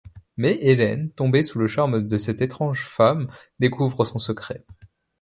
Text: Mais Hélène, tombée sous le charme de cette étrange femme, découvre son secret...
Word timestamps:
Mais 0.35 0.57
Hélène, 0.63 1.11
tombée 1.11 1.43
sous 1.43 1.59
le 1.59 1.67
charme 1.67 2.01
de 2.01 2.17
cette 2.17 2.41
étrange 2.41 2.85
femme, 2.87 3.27
découvre 3.59 4.03
son 4.03 4.17
secret... 4.17 4.65